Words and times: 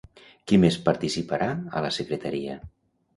Qui 0.51 0.57
més 0.61 0.77
participarà 0.87 1.49
a 1.51 1.83
la 1.87 1.91
secretaria? 1.99 2.57